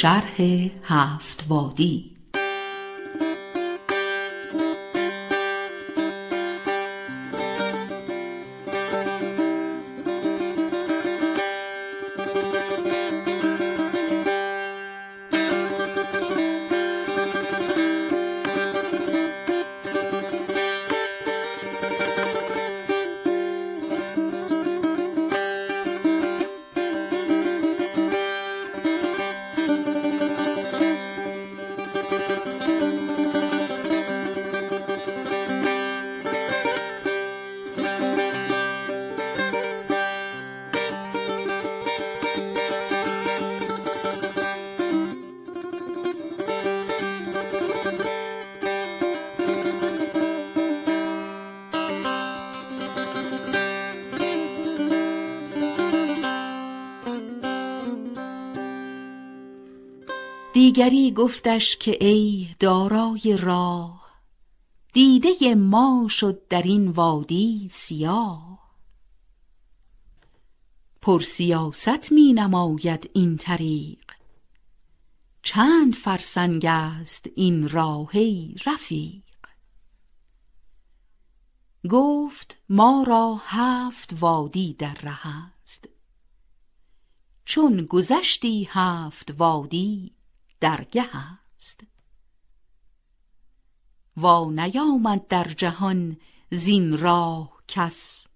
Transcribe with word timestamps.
شرح 0.00 0.42
هفت 0.84 1.44
وادی 1.48 2.17
دیگری 60.68 61.12
گفتش 61.12 61.76
که 61.76 62.04
ای 62.04 62.48
دارای 62.58 63.36
راه 63.40 64.20
دیده 64.92 65.54
ما 65.54 66.06
شد 66.10 66.48
در 66.48 66.62
این 66.62 66.88
وادی 66.88 67.68
سیاه. 67.72 68.72
پر 71.00 71.20
سیاست 71.20 72.12
می 72.12 72.32
نماید 72.32 73.10
این 73.14 73.36
طریق 73.36 74.12
چند 75.42 75.94
فرسنگ 75.94 76.64
است 76.64 77.26
این 77.36 77.68
راه 77.68 78.08
ای 78.12 78.54
رفیق. 78.66 79.22
گفت 81.90 82.56
ما 82.68 83.04
را 83.06 83.40
هفت 83.44 84.14
وادی 84.20 84.74
در 84.74 84.94
ره 84.94 85.26
است 85.26 85.88
چون 87.44 87.84
گذشتی 87.84 88.68
هفت 88.70 89.34
وادی 89.38 90.17
درگه 90.60 91.16
است. 91.16 91.80
وا 94.16 94.50
نیامد 94.50 95.28
در 95.28 95.48
جهان 95.48 96.16
زین 96.50 96.98
راه 96.98 97.62
کس 97.68 98.26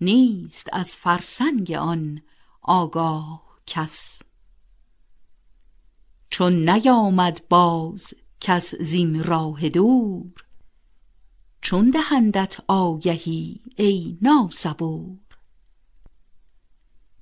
نیست 0.00 0.68
از 0.72 0.96
فرسنگ 0.96 1.72
آن 1.72 2.22
آگاه 2.62 3.58
کس. 3.66 4.22
چون 6.30 6.68
نیامد 6.70 7.48
باز 7.48 8.14
کس 8.40 8.74
زین 8.74 9.24
راه 9.24 9.68
دور 9.68 10.44
چون 11.60 11.90
دهندت 11.90 12.56
آگهی 12.68 13.60
ای 13.76 14.18
ناصبور 14.22 15.18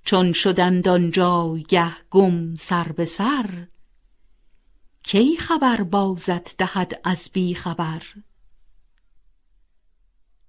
چون 0.04 0.32
شدند 0.32 0.88
آن 0.88 1.10
جایگه 1.10 1.96
گم 2.10 2.54
سر 2.54 2.92
به 2.92 3.04
سر 3.04 3.68
کی 5.06 5.36
خبر 5.36 5.82
بازت 5.82 6.56
دهد 6.56 7.00
از 7.04 7.30
بی 7.32 7.54
خبر؟ 7.54 8.02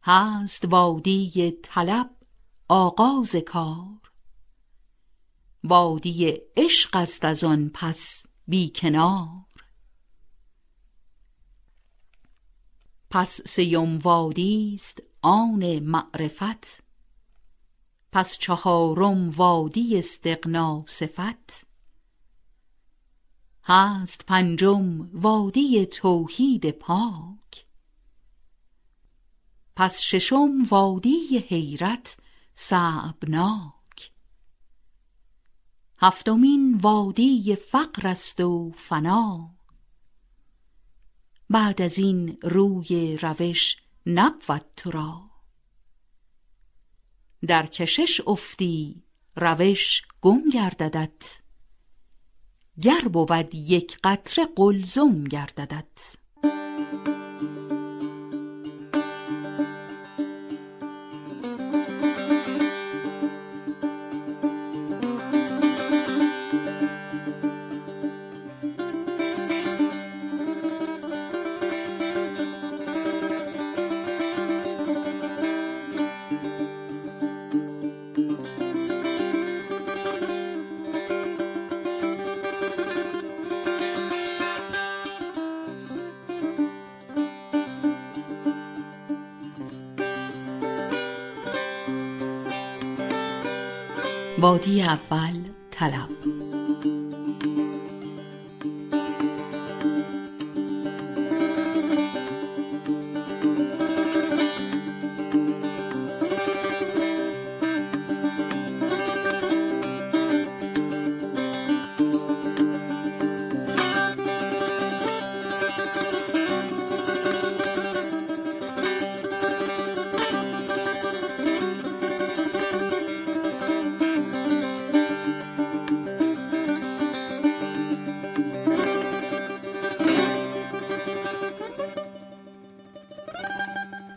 هست 0.04 0.66
وادی 0.66 1.52
طلب 1.64 2.10
آغاز 2.68 3.36
کار. 3.36 4.12
وادی 5.64 6.38
عشق 6.58 6.96
است 6.96 7.26
از 7.26 7.44
آن 7.44 7.72
پس 7.74 8.26
بی 8.48 8.72
کنار. 8.76 9.46
پس 13.10 13.42
سیم 13.42 13.98
وادی 13.98 14.72
است 14.76 15.04
آن 15.22 15.80
معرفت. 15.80 16.84
پس 18.12 18.38
چهارم 18.38 19.30
وادی 19.30 19.98
استغنا 19.98 20.86
صفت. 20.88 21.75
هست 23.68 24.26
پنجم 24.26 25.10
وادی 25.14 25.86
توحید 25.86 26.72
پاک. 26.72 27.66
پس 29.76 30.02
ششم 30.02 30.64
وادی 30.70 31.38
حیرت 31.50 32.18
صعبناک. 32.54 34.12
هفتمین 35.98 36.78
وادی 36.78 37.56
فقر 37.56 38.08
است 38.08 38.42
و 38.42 38.72
فنا. 38.76 39.56
بعد 41.50 41.82
از 41.82 41.98
این 41.98 42.38
روی 42.44 43.18
روش 43.18 43.78
نبود 44.06 44.66
تو 44.76 44.92
را. 44.92 45.30
در 47.48 47.66
کشش 47.66 48.22
افتی 48.28 49.04
روش 49.36 50.02
گم 50.22 50.50
گرددت. 50.50 51.45
گر 52.82 53.02
بود 53.14 53.56
یک 53.56 53.98
قطره 54.04 54.46
قلزم 54.56 55.24
گرددت. 55.24 56.16
وادی 94.46 94.82
اول 94.84 95.42
طلب 95.72 96.10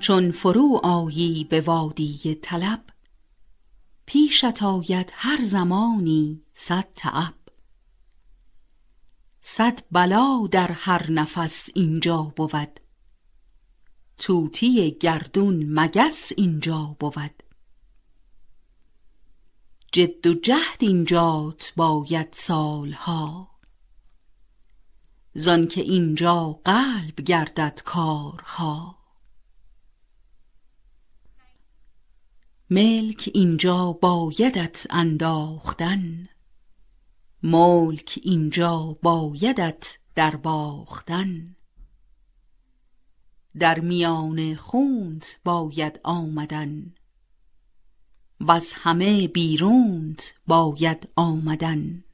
چون 0.08 0.30
فرو 0.30 0.80
آیی 0.82 1.44
به 1.44 1.60
وادی 1.60 2.38
طلب 2.42 2.84
پیشت 4.06 4.62
آید 4.62 5.12
هر 5.14 5.40
زمانی 5.42 6.42
صد 6.54 6.88
تعب. 6.94 7.34
صد 9.40 9.80
بلا 9.90 10.46
در 10.50 10.72
هر 10.72 11.10
نفس 11.10 11.68
اینجا 11.74 12.22
بود 12.22 12.80
توتی 14.18 14.90
گردون 14.90 15.80
مگس 15.80 16.32
اینجا 16.36 16.96
بود. 17.00 17.42
جد 19.92 20.26
و 20.26 20.34
جهد 20.34 20.78
اینجات 20.78 21.72
باید 21.76 22.28
سالها. 22.32 23.50
زان 25.34 25.66
که 25.66 25.80
اینجا 25.80 26.60
قلب 26.64 27.20
گردد 27.20 27.82
کارها. 27.84 28.97
ملک 32.70 33.30
اینجا 33.34 33.92
بایدت 33.92 34.86
انداختن. 34.90 36.28
ملک 37.42 38.18
اینجا 38.22 38.98
بایدت 39.02 39.98
در 40.14 40.36
باختن. 40.36 41.56
در 43.58 43.80
میان 43.80 44.54
خونت 44.54 45.40
باید 45.44 46.00
آمدن. 46.04 46.94
از 48.48 48.72
همه 48.76 49.28
بیرونت 49.28 50.34
باید 50.46 51.08
آمدن. 51.16 52.04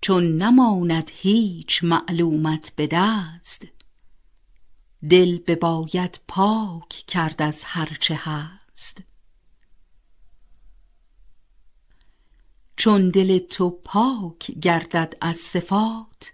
چون 0.00 0.42
نماند 0.42 1.10
هیچ 1.14 1.84
معلومت 1.84 2.72
به 2.76 2.86
دست 2.86 3.66
دل 5.10 5.38
بباید 5.38 6.20
پاک 6.28 6.88
کرد 6.88 7.42
از 7.42 7.64
هرچه 7.66 8.20
هست. 8.22 9.02
چون 12.76 13.10
دل 13.10 13.38
تو 13.38 13.70
پاک 13.70 14.50
گردد 14.50 15.14
از 15.20 15.36
صفات 15.36 16.32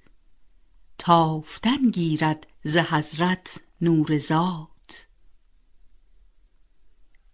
تافتن 0.99 1.91
گیرد 1.91 2.47
ز 2.65 2.77
حضرت 2.77 3.61
نور 3.81 4.19
ذات. 4.19 5.07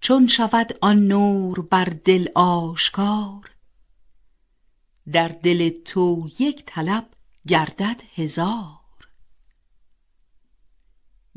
چون 0.01 0.27
شود 0.27 0.79
آن 0.81 1.07
نور 1.07 1.61
بر 1.63 1.85
دل 1.85 2.29
آشکار 2.35 3.51
در 5.13 5.29
دل 5.29 5.69
تو 5.85 6.31
یک 6.39 6.65
طلب 6.67 7.11
گردد 7.47 8.03
هزار. 8.15 8.80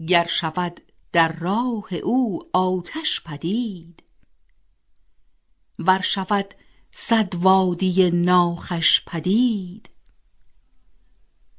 گر 0.07 0.27
شود 0.27 0.81
در 1.11 1.31
راه 1.31 1.93
او 1.93 2.49
آتش 2.53 3.21
پدید. 3.21 4.03
ور 5.79 6.01
شود 6.01 6.53
صد 6.91 7.35
وادی 7.35 8.11
ناخش 8.11 9.05
پدید. 9.05 9.89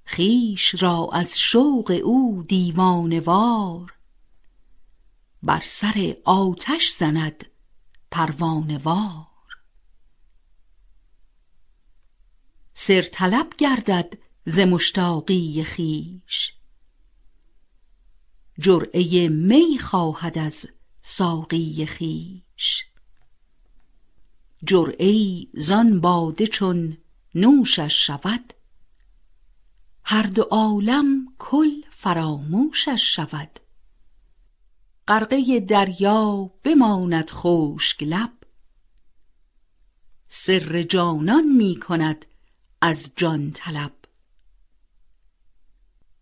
خویش 0.07 0.83
را 0.83 1.09
از 1.13 1.39
شوق 1.39 2.01
او 2.05 2.45
دیوانه 2.49 3.21
وار. 3.21 3.95
بر 5.43 5.63
سر 5.65 6.17
آتش 6.25 6.93
زند 6.93 7.45
پروانه 8.11 8.79
وار. 8.79 9.27
سر 12.75 13.03
طلب 13.03 13.53
گردد 13.59 14.15
ز 14.47 14.59
مشتاقی 14.59 15.65
خویش. 15.65 16.55
جرعه 18.59 19.29
می 19.29 19.79
خواهد 19.79 20.39
از 20.39 20.69
ساقی 21.03 21.87
خویش. 21.87 22.85
جرعه 24.65 25.47
زان 25.55 26.01
باده 26.01 26.47
چون 26.47 26.97
نوشش 27.35 28.07
شود 28.07 28.55
هر 30.05 30.23
دو 30.23 30.43
عالم 30.43 31.35
کل 31.39 31.83
فراموشش 31.91 33.15
شود. 33.15 33.61
غرقه 35.09 35.61
دریا 35.61 36.51
بماند 36.63 37.31
خشک 37.31 38.03
لب 38.03 38.33
سر 40.29 40.83
جانان 40.83 41.45
می 41.45 41.81
کند 41.81 42.27
از 42.81 43.11
جان 43.17 43.51
طلب. 43.51 44.04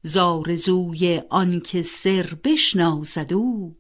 زآرزوی 0.03 1.23
آنکه 1.31 1.83
سر 1.83 2.39
بشناسد 2.45 3.33
او. 3.33 3.77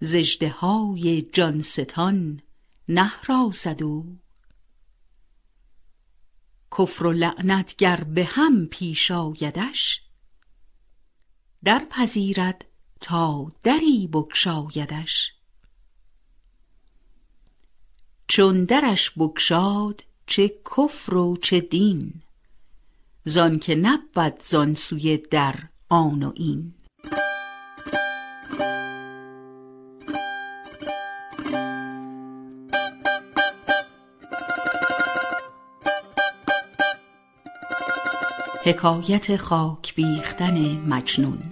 ز 0.00 0.14
اژدهای 0.14 1.22
جان 1.22 1.62
ستان 1.62 2.40
نهراسد 2.88 3.82
او. 3.82 4.18
کفر 6.78 7.06
و 7.06 7.12
لعنت 7.12 7.76
گر 7.76 8.04
به 8.04 8.24
هم 8.24 8.66
پیش 8.66 9.10
آیدش 9.10 10.02
در 11.64 11.86
پذیرد 11.90 12.64
تا 13.00 13.52
دری 13.62 14.06
بگشایدش. 14.06 15.32
چون 18.28 18.64
درش 18.64 19.10
بگشاد 19.10 20.04
چه 20.26 20.48
کفر 20.48 21.14
و 21.14 21.36
چه 21.36 21.60
دین 21.60 22.22
زانکه 23.24 23.74
نبود 23.74 24.42
زان 24.42 24.74
سوی 24.74 25.16
در 25.16 25.54
آن 25.88 26.22
و 26.22 26.32
این. 26.34 26.74
حکایت 38.64 39.36
خاک 39.36 39.94
بیختن 39.94 40.58
مجنون. 40.88 41.51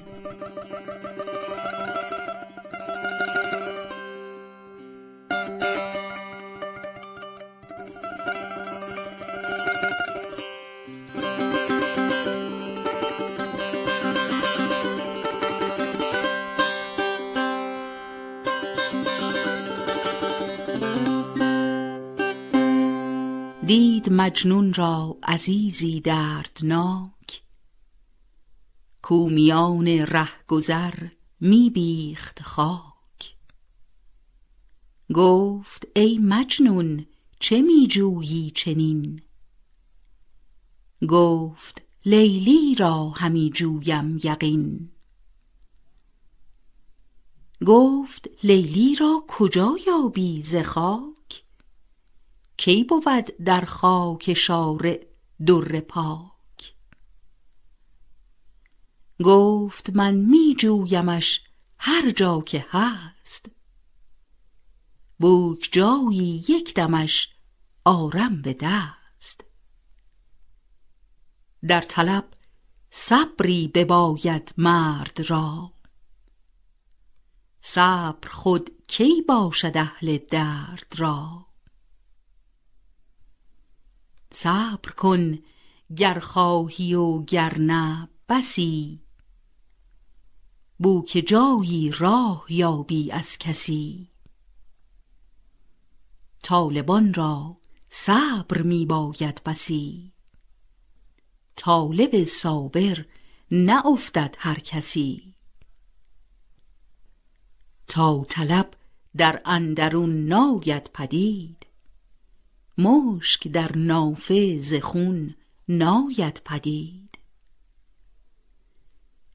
مجنون 24.30 24.72
را 24.75 25.18
عزیزی 25.22 26.00
دردناک. 26.00 27.42
کو 29.02 29.28
رهگذر 30.08 31.08
می 31.40 31.70
بیخت 31.70 32.42
خاک. 32.42 33.37
گفت 35.14 35.87
ای 35.96 36.18
مجنون 36.18 37.06
چه 37.40 37.62
می 37.62 37.88
جویی 37.88 38.50
چنین؟ 38.50 39.22
گفت 41.08 41.82
لیلی 42.04 42.75
را 42.75 43.08
همی 43.08 43.50
جویم 43.54 44.20
یقین. 44.25 44.90
گفت 47.66 48.28
لیلی 48.42 48.94
را 48.94 49.25
کجا 49.28 49.76
یابی 49.87 50.42
ز 50.42 50.56
خاک؟ 50.56 51.19
کی 52.60 52.84
بود 52.84 53.24
در 53.44 53.60
خاک 53.60 54.34
شارع 54.34 55.06
در 55.46 55.80
پاک؟ 55.80 56.74
گفت 59.24 59.90
من 59.90 60.14
می 60.14 60.54
جویمش 60.58 61.40
هر 61.78 62.10
جا 62.10 62.40
که 62.40 62.66
هست. 62.68 63.50
بوک 65.18 65.68
جایی 65.72 66.44
یک 66.48 66.74
دمش 66.74 67.28
آرم 67.84 68.42
به 68.42 68.56
دست. 68.60 69.44
در 71.68 71.80
طلب 71.80 72.28
صبری 72.90 73.68
بباید 73.68 74.54
مرد 74.58 75.20
را. 75.20 75.72
صبر 77.60 78.28
خود 78.28 78.70
کی 78.86 79.22
باشد 79.28 79.76
اهل 79.76 80.18
درد 80.18 80.94
را؟ 80.96 81.50
صبر 84.32 84.90
کن 84.90 85.38
گر 85.96 86.18
خواهی 86.18 86.94
و 86.94 87.22
گر 87.22 87.58
نه 87.58 88.08
بسی. 88.28 89.00
بوک 90.78 91.22
جایی 91.26 91.92
راه 91.99 92.44
یابی 92.49 93.10
از 93.12 93.38
کسی. 93.38 94.10
طالبان 96.42 97.14
را 97.14 97.56
صبر 97.88 98.62
می 98.62 98.87
باید 98.87 99.40
بسی. 99.44 100.12
طالب 101.56 102.25
صابر 102.25 103.04
نه 103.50 103.87
افتد 103.87 104.37
هر 104.38 104.58
کسی. 104.58 105.34
تا 107.87 108.25
طلب 108.28 108.70
در 109.16 109.42
اندرون 109.44 110.26
ناید 110.26 110.90
پدید 110.94 111.66
مشک 112.78 113.48
در 113.48 113.76
نافه 113.76 114.60
ز 114.60 114.74
خون 114.74 115.34
ناید 115.68 116.40
پدید. 116.44 117.18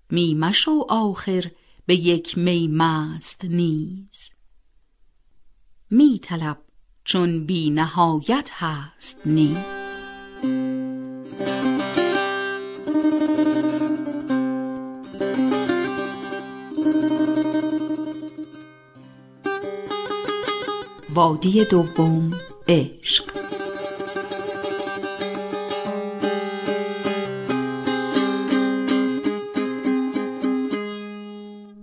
می 0.09 0.33
مشو 0.33 0.85
آخر 0.89 1.51
به 1.85 1.95
یک 1.95 2.37
می 2.37 2.67
مست 2.67 3.45
نیز. 3.45 4.31
می 5.89 6.19
طلب 6.23 6.57
چون 7.03 7.45
بی 7.45 7.69
نهایت 7.69 8.49
هست 8.53 9.19
نیز. 9.25 10.11
وادی 21.09 21.65
دوم 21.65 22.33
عشق. 22.67 23.25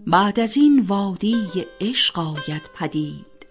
بعد 0.07 0.41
از 0.41 0.57
این 0.57 0.81
وادی 0.81 1.67
عشق 1.81 2.19
آید 2.19 2.71
پدید. 2.75 3.47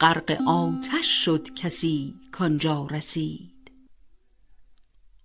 غرق 0.00 0.38
آتش 0.46 1.24
شد 1.24 1.54
کسی 1.54 2.14
کانجا 2.32 2.86
رسید. 2.90 3.72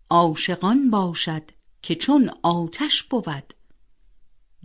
عاشقان 0.09 0.89
باشد 0.89 1.43
که 1.81 1.95
چون 1.95 2.31
آتش 2.43 3.03
بود 3.03 3.53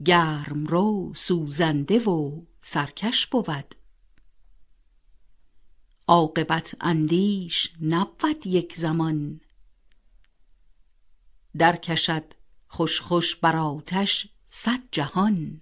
گرم 0.04 0.66
رو 0.66 1.12
سوزنده 1.16 1.98
و 1.98 2.42
سرکش 2.60 3.26
بود. 3.26 3.74
عاقبت 6.08 6.76
اندیش 6.80 7.72
نبود 7.80 8.46
یک 8.46 8.74
زمان. 8.74 9.40
درکشد 11.58 12.24
خوش 12.68 13.00
خوش 13.00 13.36
بر 13.36 13.56
آتش 13.56 14.28
صد 14.48 14.80
جهان. 14.92 15.60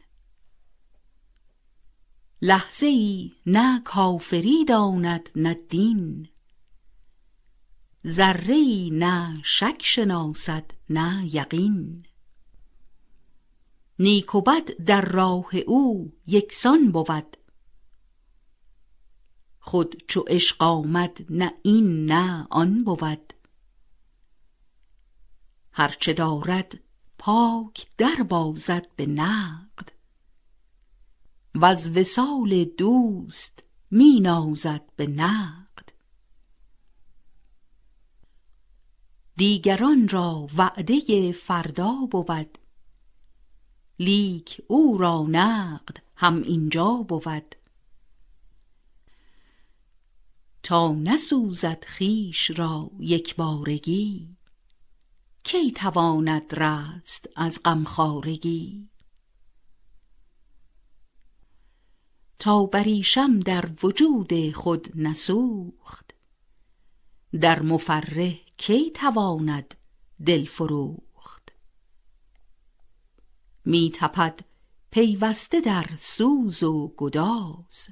لحظه 2.43 2.87
ای 2.87 3.33
نه 3.47 3.81
کافری 3.85 4.65
داند 4.65 5.31
نه 5.37 5.55
دین. 5.55 6.29
ذره 8.07 8.55
ای 8.55 8.91
نه 8.91 9.41
شک 9.45 9.83
شناسد 9.85 10.71
نه 10.91 11.35
یقین. 11.35 12.07
نیک 13.99 14.27
در 14.87 15.05
راه 15.05 15.57
او 15.57 16.13
یکسان 16.27 16.93
بود 16.93 17.37
خود 19.65 20.05
چو 20.09 20.25
عشق 20.29 20.63
آمد 20.63 21.27
نه 21.31 21.55
این 21.63 22.07
نه 22.07 22.47
آن 22.51 22.85
بود. 22.85 23.33
هرچه 25.73 26.13
دارد 26.13 26.81
پاک 27.19 27.87
در 27.99 28.23
بازد 28.29 28.87
به 28.97 29.07
نقد. 29.07 29.89
وز 31.55 31.89
وصال 31.89 32.65
دوست 32.65 33.63
می 33.91 34.21
نازد 34.21 34.83
به 34.97 35.07
نقد. 35.07 35.89
دیگران 39.37 40.09
را 40.09 40.49
وعده 40.57 41.33
فردا 41.33 41.93
بود. 42.11 42.59
لیک 43.99 44.63
او 44.69 44.99
را 44.99 45.27
نقد 45.29 46.03
هم 46.17 46.43
اینجا 46.43 46.93
بود. 47.09 47.62
تا 50.63 50.93
نسوزد 50.93 51.85
خویش 51.97 52.51
را 52.51 52.91
یکبارگی. 52.99 54.37
کی 55.45 55.71
تواند 55.73 56.55
رست 56.55 57.29
از 57.37 57.61
غمخوارگی؟ 57.65 58.89
تا 62.39 62.67
بریشم 62.67 63.41
در 63.41 63.71
وجود 63.83 64.53
خود 64.53 64.89
نسوخت 64.95 66.15
در 67.41 67.63
مفرح 67.63 68.35
کی 68.57 68.91
تواند 68.91 69.75
دل 70.27 70.45
فروخت؟ 70.45 71.53
می 73.65 73.93
تپد 73.95 74.41
پیوسته 74.91 75.61
در 75.61 75.91
سوز 75.99 76.63
و 76.63 76.95
گداز 76.97 77.89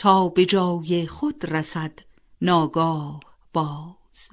تا 0.00 0.28
به 0.28 0.46
جای 0.46 1.06
خود 1.06 1.46
رسد 1.46 1.98
ناگاه 2.42 3.20
باز. 3.52 4.30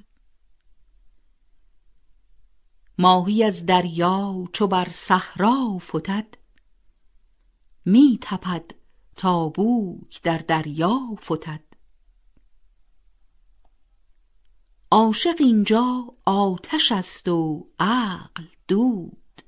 ماهی 2.98 3.44
از 3.44 3.66
دریا 3.66 4.44
چو 4.52 4.66
بر 4.66 4.88
صحرا 4.88 5.78
فتد 5.78 6.26
می 7.84 8.18
تپد 8.22 8.70
تا 9.16 9.48
بوک 9.48 10.22
در 10.22 10.38
دریا 10.38 11.00
فتد. 11.20 11.64
عاشق 14.90 15.36
اینجا 15.38 16.14
آتش 16.24 16.92
است 16.92 17.28
و 17.28 17.68
عقل 17.78 18.44
دود. 18.68 19.42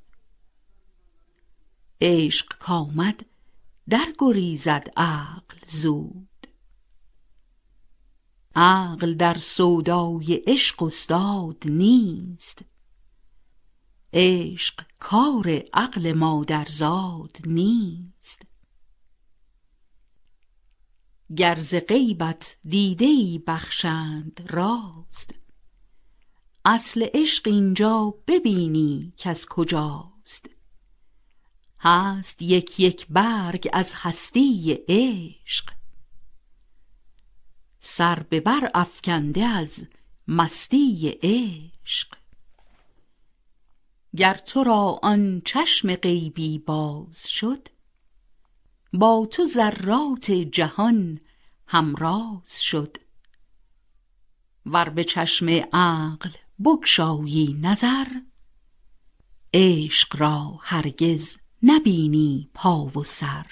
عشق 2.01 2.59
کامد 2.59 3.27
در 3.91 4.15
گریزد 4.19 4.87
عقل 4.97 5.59
زود. 5.69 6.47
عقل 8.55 9.15
در 9.15 9.39
سودای 9.39 10.43
عشق 10.47 10.83
استاد 10.83 11.63
نیست. 11.67 12.63
عشق 14.13 14.85
کار 14.99 15.63
عقل 15.75 16.13
مادرزاد 16.13 17.37
نیست. 17.47 18.43
گر 21.37 21.59
ز 21.59 21.75
غیبت 21.75 22.57
دیده 22.65 23.05
ای 23.05 23.43
بخشند 23.47 24.47
راست 24.51 25.35
اصل 26.65 27.07
عشق 27.15 27.49
اینجا 27.49 28.15
ببینی 28.27 29.13
کز 29.17 29.47
کجاست. 29.47 30.60
هست 31.83 32.43
یک 32.43 32.81
یک 32.81 33.07
برگ 33.11 33.69
از 33.73 33.95
هستی 33.97 34.79
عشق. 34.89 35.73
سر 37.81 38.23
به 38.23 38.41
بر 38.41 38.71
افکنده 38.75 39.45
از 39.45 39.87
مستی 40.29 41.19
عشق. 41.23 42.15
گر 44.17 44.35
تو 44.35 44.65
را 44.65 44.99
آن 45.03 45.43
چشم 45.45 45.95
غیبی 45.95 46.59
باز 46.59 47.29
شد 47.29 47.69
با 48.93 49.29
تو 49.31 49.45
ذرات 49.45 50.31
جهان 50.31 51.21
همراز 51.67 52.61
شد. 52.63 52.97
ور 54.67 54.89
به 54.89 55.05
چشم 55.05 55.49
عقل 55.73 56.31
بگشایی 56.65 57.59
نظر 57.61 58.07
عشق 59.55 60.17
را 60.17 60.59
هرگز 60.63 61.39
نبینی 61.63 62.49
پا 62.55 62.85
و 62.85 63.05
سر. 63.05 63.47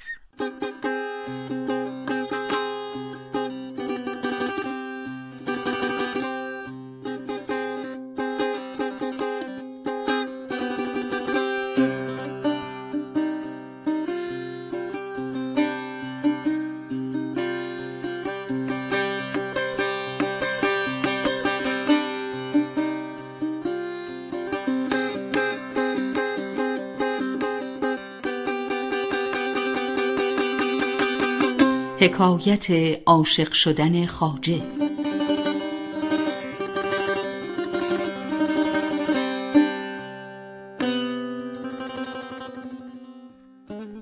حکایت 32.00 32.66
عاشق 33.06 33.52
شدن 33.52 34.06
خواجه. 34.06 34.62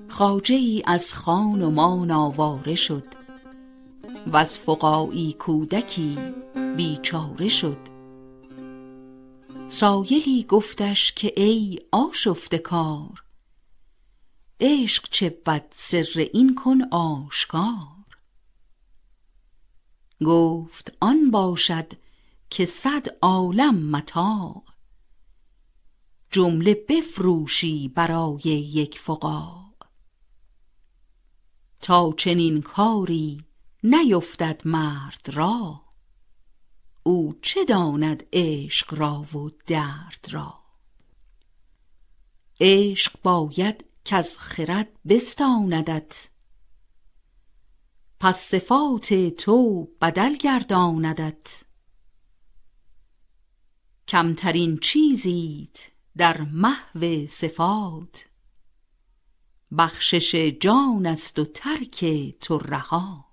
خواجه 0.09 0.55
ای 0.55 0.83
از 0.85 1.13
خان 1.13 1.61
و 1.61 1.69
مان 1.69 2.11
آواره 2.11 2.75
شد 2.75 3.03
وز 4.33 4.57
فقاعی 4.57 5.35
کودکی 5.39 6.17
بیچاره 6.77 7.49
شد. 7.49 7.77
سایلی 9.67 10.45
گفتش 10.49 11.11
که 11.11 11.33
ای 11.35 11.79
آشفته 11.91 12.57
کار 12.57 13.26
عشق 14.59 15.07
چه 15.11 15.29
بد 15.29 15.67
سر 15.71 16.29
این 16.33 16.55
کن 16.55 16.81
آشکار. 16.91 17.87
گفت 20.25 20.97
آن 21.01 21.31
باشد 21.31 21.93
که 22.49 22.65
صد 22.65 23.05
عالم 23.21 23.75
متاع. 23.75 24.63
جمله 26.31 26.85
بفروشی 26.89 27.87
برای 27.87 28.41
یک 28.43 28.99
فقاع. 28.99 29.73
تا 31.81 32.13
چنین 32.17 32.61
کاری 32.61 33.45
نیفتد 33.83 34.61
مرد 34.65 35.29
را. 35.33 35.81
او 37.03 37.39
چه 37.41 37.65
داند 37.65 38.23
عشق 38.33 38.93
را 38.93 39.19
و 39.21 39.49
درد 39.67 40.27
را؟ 40.31 40.59
عشق 42.59 43.21
باید 43.23 43.86
کز 44.09 44.37
خرد 44.37 44.87
بستاندت. 45.07 46.29
پس 48.19 48.39
صفات 48.39 49.13
تو 49.13 49.87
بدل 50.01 50.35
گرداندت. 50.35 51.63
کمترین 54.07 54.77
چیزیت 54.77 55.87
در 56.17 56.41
محو 56.41 57.27
صفات. 57.27 58.25
بخشش 59.77 60.35
جان 60.35 61.05
است 61.05 61.39
و 61.39 61.45
ترک 61.45 62.05
ترهات 62.39 63.26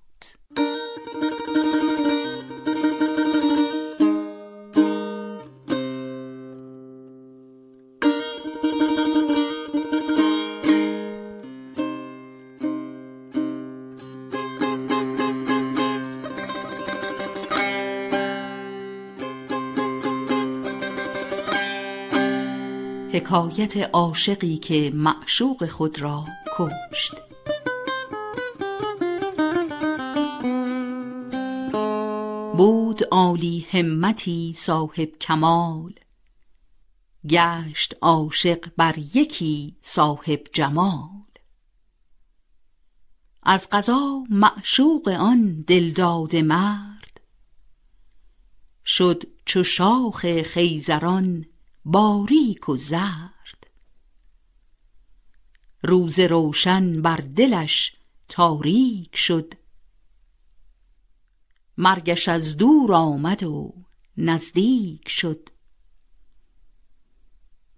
حکایت 23.14 23.76
عاشقی 23.76 24.56
که 24.56 24.90
معشوق 24.94 25.66
خود 25.66 25.98
را 25.98 26.24
کشت. 26.58 27.12
بود 32.56 33.04
عالی 33.10 33.66
همتی 33.70 34.52
صاحب 34.56 35.18
کمال 35.20 35.94
گشت 37.28 37.94
عاشق 38.02 38.68
بر 38.76 38.94
یکی 38.98 39.76
صاحب 39.82 40.40
جمال. 40.52 41.24
از 43.42 43.68
قضا 43.72 44.24
معشوق 44.30 45.08
آن 45.08 45.64
دلداده 45.66 46.42
مرد 46.42 47.20
شد 48.86 49.22
چو 49.44 49.62
شاخ 49.62 50.42
خیزران 50.42 51.46
باریک 51.84 52.68
و 52.68 52.76
زرد. 52.76 53.66
روز 55.82 56.18
روشن 56.18 57.02
بر 57.02 57.16
دلش 57.16 57.96
تاریک 58.28 59.16
شد. 59.16 59.54
مرگش 61.78 62.28
از 62.28 62.56
دور 62.56 62.94
آمد 62.94 63.42
و 63.42 63.74
نزدیک 64.16 65.08
شد. 65.08 65.48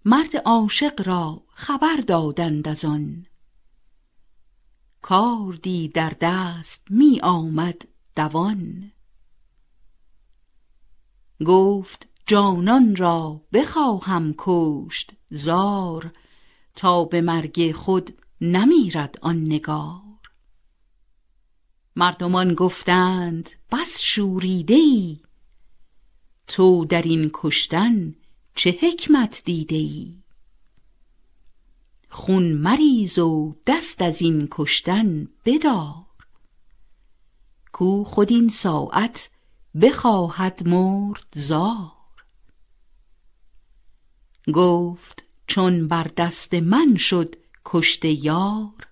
مرد 0.04 0.36
عاشق 0.36 1.06
را 1.06 1.42
خبر 1.54 1.96
دادند 1.96 2.68
از 2.68 2.84
آن. 2.84 3.26
کاردی 5.02 5.88
در 5.88 6.16
دست 6.20 6.86
می 6.90 7.20
آمد 7.22 7.88
دوان. 8.16 8.92
گفت 11.46 12.08
جانان 12.26 12.96
را 12.96 13.40
بخواهم 13.52 14.34
کشت 14.38 15.12
زار 15.30 16.12
تا 16.74 17.04
به 17.04 17.20
مرگ 17.20 17.72
خود 17.72 18.18
نمیرد 18.40 19.18
آن 19.22 19.44
نگار. 19.44 20.02
مردمان 21.96 22.54
گفتند 22.54 23.50
بس 23.72 24.00
شوریده 24.00 24.74
ای 24.74 25.20
تو 26.46 26.84
در 26.84 27.02
این 27.02 27.30
کشتن 27.34 28.14
چه 28.54 28.78
حکمت 28.80 29.42
دیده 29.44 29.76
ای 29.76 30.22
خون 32.10 32.52
مریز 32.52 33.18
و 33.18 33.56
دست 33.66 34.02
از 34.02 34.22
این 34.22 34.48
کشتن 34.50 35.28
بدار. 35.44 36.06
کو 37.72 38.04
خود 38.04 38.30
این 38.32 38.48
ساعت 38.48 39.30
بخواهد 39.80 40.68
مرد 40.68 41.26
زار. 41.34 41.95
گفت 44.52 45.24
چون 45.46 45.88
بر 45.88 46.10
دست 46.16 46.54
من 46.54 46.96
شد 46.96 47.36
کشته 47.64 48.24
یار 48.24 48.88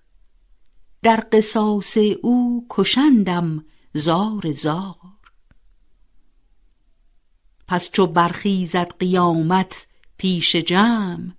در 1.01 1.27
قصاص 1.31 1.97
او 2.21 2.67
کشندم 2.69 3.65
زار 3.93 4.51
زار. 4.51 4.95
پس 7.67 7.91
چو 7.91 8.07
برخیزد 8.07 8.97
قیامت 8.99 9.87
پیش 10.17 10.55
جمع 10.55 11.31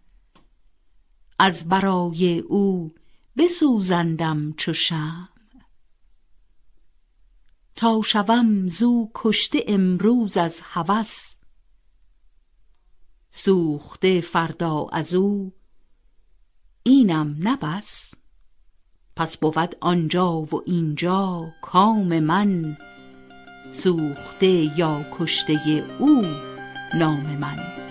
از 1.38 1.68
برای 1.68 2.38
او 2.38 2.94
بسوزندم 3.36 4.52
چو 4.52 4.72
شمع. 4.72 5.28
تا 7.76 8.02
شوم 8.04 8.68
زو 8.68 9.10
کشته 9.14 9.64
امروز 9.68 10.36
از 10.36 10.60
هوس 10.64 11.36
سوخته 13.38 14.20
فردا 14.20 14.86
از 14.92 15.14
او. 15.14 15.52
اینم 16.82 17.36
نه 17.38 17.56
بس. 17.56 18.14
پس 19.16 19.38
بود 19.38 19.76
آنجا 19.80 20.32
و 20.32 20.62
اینجا 20.66 21.52
کام 21.62 22.20
من. 22.20 22.76
سوخته 23.72 24.78
یا 24.78 25.04
کشته 25.18 25.84
او 25.98 26.22
نام 26.98 27.36
من. 27.36 27.85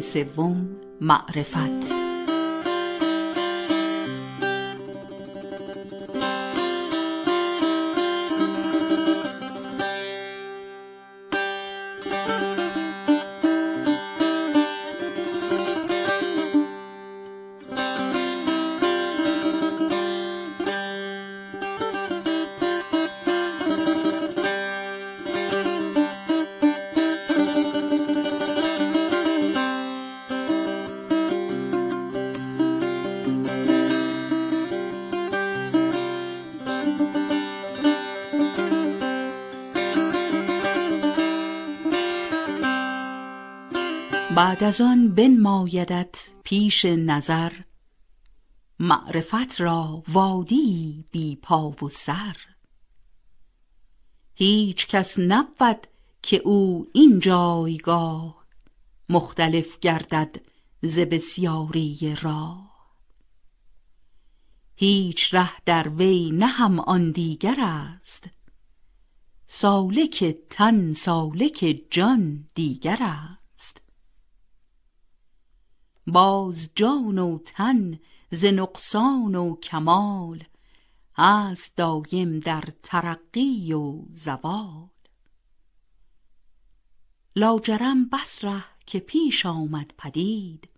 سوم 0.00 0.68
معرفت. 1.00 1.97
بعد 44.38 44.64
از 44.64 44.80
آن 44.80 45.14
بنمایدت 45.14 46.32
پیش 46.44 46.84
نظر. 46.84 47.52
معرفت 48.78 49.60
را 49.60 50.02
وادی 50.08 51.04
بی 51.10 51.36
پا 51.36 51.70
و 51.70 51.88
سر. 51.88 52.36
هیچ 54.34 54.86
کس 54.86 55.18
نبود 55.18 55.86
که 56.22 56.36
او 56.36 56.88
این 56.92 57.20
جایگاه 57.20 58.44
مختلف 59.08 59.78
گردد 59.78 60.36
ز 60.82 60.98
بسیاری 60.98 62.16
راه. 62.22 62.88
هیچ 64.76 65.34
ره 65.34 65.50
در 65.64 65.88
وی 65.88 66.30
نه 66.30 66.46
هم 66.46 66.80
آن 66.80 67.10
دیگر 67.10 67.56
است. 67.58 68.28
سالک 69.46 70.36
تن 70.50 70.92
سالک 70.92 71.84
جان 71.90 72.48
دیگر 72.54 72.98
است. 73.00 73.37
باز 76.08 76.70
جان 76.74 77.18
و 77.18 77.38
تن 77.44 77.98
ز 78.30 78.44
نقصان 78.44 79.34
و 79.34 79.56
کمال 79.56 80.44
هست 81.16 81.76
دایم 81.76 82.40
در 82.40 82.64
ترقی 82.82 83.72
و 83.72 84.02
زوال. 84.12 84.88
لاجرم 87.36 88.08
بس 88.08 88.44
ره 88.44 88.64
که 88.86 88.98
پیش 88.98 89.46
آمد 89.46 89.92
پدید 89.98 90.68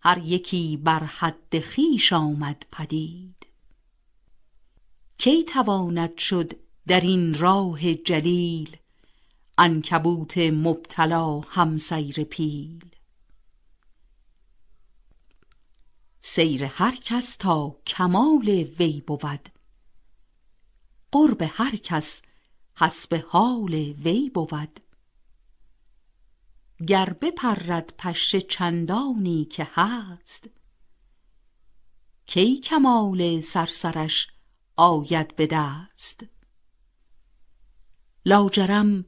هر 0.00 0.18
یکی 0.18 0.76
بر 0.76 1.04
حد 1.04 1.60
خویش 1.60 2.12
آمد 2.12 2.66
پدید. 2.72 3.46
کی 5.18 5.44
تواند 5.44 6.18
شد 6.18 6.52
در 6.86 7.00
این 7.00 7.34
راه 7.34 7.94
جلیل 7.94 8.76
عنکبوت 9.58 10.38
مبتلا 10.38 11.40
هم 11.40 11.76
سیر 11.78 12.24
پیل؟ 12.24 12.97
سیر 16.20 16.64
هر 16.64 16.96
کس 16.96 17.36
تا 17.36 17.76
کمال 17.86 18.48
وی 18.48 19.02
بود. 19.06 19.48
قرب 21.12 21.42
هر 21.42 21.76
کس 21.76 22.22
حسب 22.76 23.24
حال 23.28 23.74
وی 23.74 24.30
بود. 24.30 24.80
گر 26.86 27.12
بپرد 27.12 27.94
پشه 27.98 28.40
چندانی 28.40 29.44
که 29.44 29.68
هست 29.72 30.50
کی 32.26 32.56
کمال 32.56 33.40
صرصرش 33.40 34.26
آید 34.76 35.36
به 35.36 35.46
دست؟ 35.46 36.24
لاجرم 38.26 39.04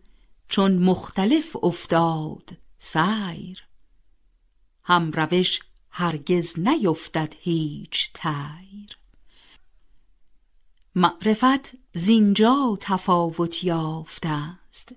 چون 0.49 0.79
مختلف 0.79 1.57
افتاد 1.63 2.57
سیر 2.79 3.65
هم 4.85 5.11
روش 5.11 5.61
هرگز 5.91 6.59
نیفتد 6.59 7.35
هیچ 7.39 8.13
تیر. 8.13 8.99
معرفت 10.95 11.73
زینجا 11.95 12.79
تفاوت 12.81 13.65
یافته 13.65 14.29
است. 14.29 14.95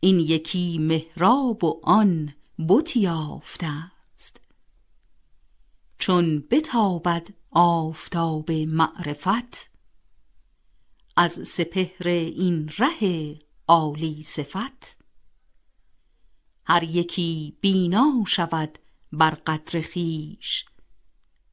این 0.00 0.20
یکی 0.20 0.78
محراب 0.78 1.64
و 1.64 1.80
آن 1.82 2.34
بت 2.68 2.96
یافته 2.96 3.66
است. 3.66 4.40
چون 5.98 6.40
بتابد 6.50 7.28
آفتاب 7.50 8.52
معرفت 8.52 9.70
از 11.16 11.48
سپهر 11.48 12.08
این 12.08 12.70
ره 12.78 13.38
عالی 13.68 14.22
صفت. 14.22 14.98
هر 16.64 16.82
یکی 16.82 17.56
بینا 17.60 18.24
شود 18.26 18.78
بر 19.12 19.30
قدر 19.30 19.82
خویش. 19.82 20.64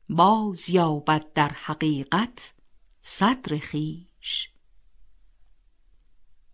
باز 0.09 0.69
یابد 0.69 1.33
در 1.33 1.49
حقیقت 1.49 2.53
صدر 3.01 3.59
خویش. 3.59 4.49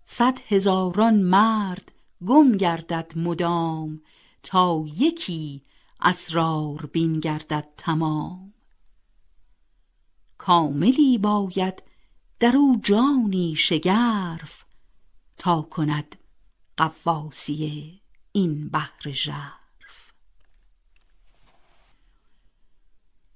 صد 0.06 0.40
هزاران 0.48 1.16
مرد 1.22 1.92
گم 2.28 2.58
گردد 2.58 3.14
مدام 3.16 4.02
تا 4.44 4.84
یکی 4.96 5.66
اسرار 6.02 6.86
بین 6.86 7.20
گردد 7.20 7.68
تمام. 7.78 8.54
کاملی 10.38 11.18
باید 11.18 11.84
در 12.40 12.58
او 12.58 12.80
جانی 12.84 13.56
شگرف 13.56 14.66
تا 15.38 15.62
کند 15.62 16.16
قواسی 16.78 18.02
این 18.32 18.70
بحر 18.70 19.12
ژرف. 19.12 19.59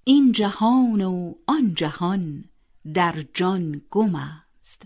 این 0.06 0.32
جهان 0.32 1.02
و 1.02 1.34
آن 1.48 1.74
جهان 1.74 2.46
در 2.94 3.26
جان 3.34 3.82
گم 3.92 4.16
است. 4.16 4.84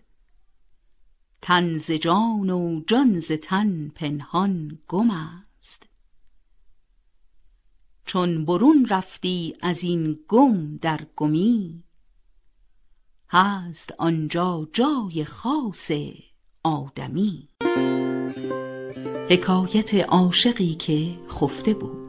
تن 1.41 1.77
ز 1.77 1.91
جان 1.91 2.49
و 2.49 2.81
جان 2.87 3.19
ز 3.19 3.31
تن 3.31 3.87
پنهان 3.87 4.79
گم 4.87 5.11
است. 5.11 5.87
چون 8.05 8.45
برون 8.45 8.85
رفتی 8.89 9.55
از 9.61 9.83
این 9.83 10.19
گم 10.27 10.77
در 10.77 11.07
گمی 11.15 11.83
هست 13.29 13.91
آنجا 13.97 14.67
جای 14.73 15.25
خاص 15.25 15.91
آدمی. 16.63 17.49
حکایت 19.29 19.93
عاشقی 19.93 20.75
که 20.75 21.19
خفته 21.29 21.73
بود. 21.73 22.06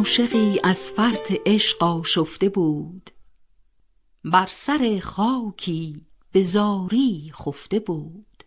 عاشقی 0.00 0.60
از 0.64 0.90
فرط 0.90 1.32
عشق 1.46 1.82
آشفته 1.82 2.48
بود. 2.48 3.10
بر 4.24 4.46
سر 4.46 5.00
خاکی 5.02 6.06
به 6.32 6.42
زاری 6.42 7.32
خفته 7.34 7.78
بود. 7.78 8.44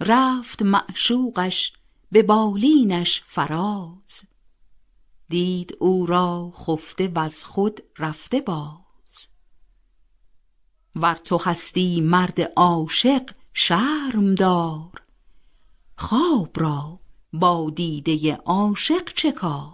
رفت 0.00 0.62
معشوقش 0.62 1.72
به 2.12 2.22
بالینش 2.22 3.22
فراز. 3.26 4.22
دید 5.28 5.76
او 5.80 6.06
را 6.06 6.52
خفته 6.56 7.12
وز 7.14 7.42
خود 7.42 7.82
رفته 7.98 8.40
باز. 8.40 9.28
ور 10.96 11.14
تو 11.14 11.38
هستی 11.38 12.00
مرد 12.00 12.40
عاشق 12.40 13.30
شرم 13.52 14.34
دار. 14.34 15.02
خواب 15.98 16.60
را 16.60 17.00
با 17.32 17.70
دیده 17.70 18.36
عاشق 18.36 19.12
چه 19.14 19.32
کار 19.32 19.73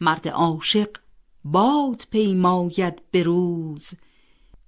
مرد 0.00 0.28
عاشق 0.28 0.96
باد 1.44 2.06
پیماید 2.10 3.10
به 3.10 3.22
روز. 3.22 3.90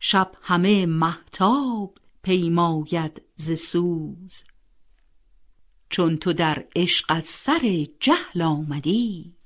شب 0.01 0.33
همه 0.42 0.87
مهتاب 0.87 1.99
پیماید 2.23 3.23
ز 3.35 3.53
سوز. 3.53 4.45
چون 5.90 6.16
تو 6.16 6.33
در 6.33 6.64
عشق 6.77 7.05
از 7.09 7.27
سر 7.27 7.87
جهل 8.01 8.42
آمدی 8.42 9.37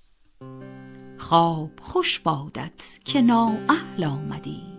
خواب 1.18 1.70
خوش 1.82 2.18
بادت 2.18 2.98
که 3.04 3.20
نااهل 3.20 4.04
آمدی. 4.04 4.75